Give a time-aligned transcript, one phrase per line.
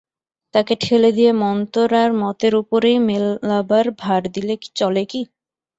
[0.53, 5.21] তাঁকে ঠেলে দিয়ে মন্তর আর মতের উপরেই মেলাবার ভার দিলে চলে কি?